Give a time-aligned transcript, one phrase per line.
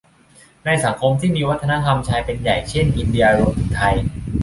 [0.65, 3.95] ในสังคมที่มีวัฒนธรรมชายเป็นใหญ่ เช่น อินเดีย รวมถึงไทย